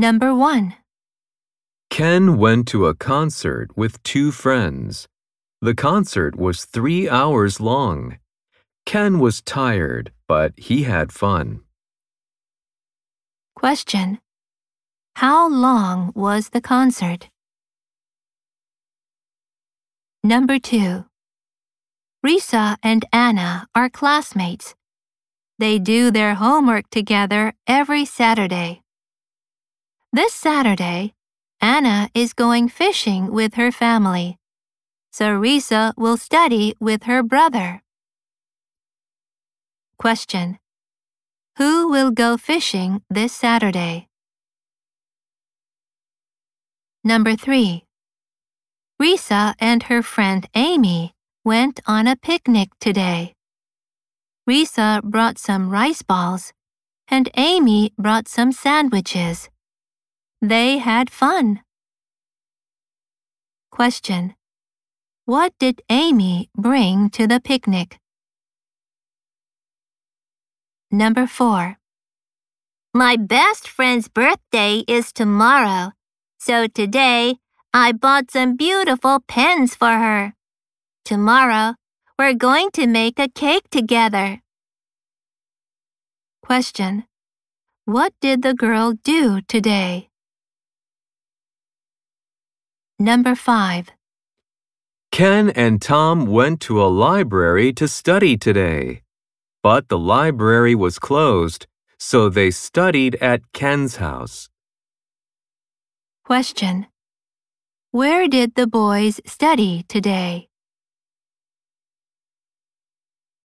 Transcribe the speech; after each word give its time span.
Number 0.00 0.34
1. 0.34 0.72
Ken 1.90 2.38
went 2.38 2.66
to 2.68 2.86
a 2.86 2.94
concert 2.94 3.76
with 3.76 4.02
two 4.02 4.32
friends. 4.32 5.06
The 5.60 5.74
concert 5.74 6.36
was 6.36 6.64
three 6.64 7.06
hours 7.06 7.60
long. 7.60 8.16
Ken 8.86 9.18
was 9.18 9.42
tired, 9.42 10.10
but 10.26 10.54
he 10.56 10.84
had 10.84 11.12
fun. 11.12 11.60
Question. 13.54 14.20
How 15.16 15.46
long 15.46 16.12
was 16.14 16.48
the 16.48 16.62
concert? 16.62 17.28
Number 20.24 20.58
2. 20.58 21.04
Risa 22.24 22.78
and 22.82 23.04
Anna 23.12 23.68
are 23.74 23.90
classmates. 23.90 24.74
They 25.58 25.78
do 25.78 26.10
their 26.10 26.36
homework 26.36 26.88
together 26.88 27.52
every 27.66 28.06
Saturday. 28.06 28.80
This 30.12 30.34
Saturday, 30.34 31.14
Anna 31.60 32.10
is 32.14 32.32
going 32.32 32.68
fishing 32.68 33.30
with 33.30 33.54
her 33.54 33.70
family, 33.70 34.38
so 35.12 35.40
Risa 35.40 35.92
will 35.96 36.16
study 36.16 36.74
with 36.80 37.04
her 37.04 37.22
brother. 37.22 37.82
Question. 39.98 40.58
Who 41.58 41.88
will 41.88 42.10
go 42.10 42.36
fishing 42.36 43.02
this 43.08 43.32
Saturday? 43.32 44.08
Number 47.04 47.36
3. 47.36 47.84
Risa 49.00 49.54
and 49.60 49.84
her 49.84 50.02
friend 50.02 50.48
Amy 50.56 51.14
went 51.44 51.78
on 51.86 52.08
a 52.08 52.16
picnic 52.16 52.70
today. 52.80 53.34
Risa 54.48 55.04
brought 55.04 55.38
some 55.38 55.70
rice 55.70 56.02
balls, 56.02 56.52
and 57.06 57.30
Amy 57.36 57.92
brought 57.96 58.26
some 58.26 58.50
sandwiches. 58.50 59.48
They 60.42 60.78
had 60.78 61.10
fun. 61.10 61.60
Question. 63.70 64.34
What 65.26 65.52
did 65.58 65.82
Amy 65.90 66.48
bring 66.56 67.10
to 67.10 67.26
the 67.26 67.40
picnic? 67.40 67.98
Number 70.90 71.26
4. 71.26 71.76
My 72.94 73.16
best 73.16 73.68
friend's 73.68 74.08
birthday 74.08 74.82
is 74.88 75.12
tomorrow, 75.12 75.92
so 76.38 76.66
today 76.66 77.36
I 77.72 77.92
bought 77.92 78.30
some 78.32 78.56
beautiful 78.56 79.20
pens 79.28 79.74
for 79.74 79.92
her. 79.92 80.34
Tomorrow, 81.04 81.74
we're 82.18 82.34
going 82.34 82.70
to 82.72 82.86
make 82.86 83.18
a 83.18 83.28
cake 83.28 83.68
together. 83.70 84.40
Question. 86.42 87.04
What 87.84 88.14
did 88.20 88.42
the 88.42 88.54
girl 88.54 88.94
do 89.04 89.40
today? 89.42 90.09
Number 93.02 93.34
5. 93.34 93.88
Ken 95.10 95.48
and 95.48 95.80
Tom 95.80 96.26
went 96.26 96.60
to 96.60 96.82
a 96.82 96.92
library 96.92 97.72
to 97.72 97.88
study 97.88 98.36
today. 98.36 99.00
But 99.62 99.88
the 99.88 99.98
library 99.98 100.74
was 100.74 100.98
closed, 100.98 101.66
so 101.98 102.28
they 102.28 102.50
studied 102.50 103.14
at 103.14 103.40
Ken's 103.54 103.96
house. 103.96 104.50
Question. 106.26 106.88
Where 107.90 108.28
did 108.28 108.54
the 108.54 108.66
boys 108.66 109.18
study 109.24 109.86
today? 109.88 110.49